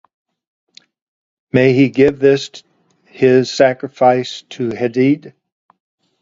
[1.53, 2.49] May he give this
[3.05, 5.35] his sacrifice to Hadad.